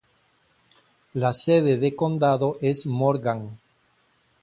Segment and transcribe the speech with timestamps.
[1.13, 3.59] La sede de condado es Morgan.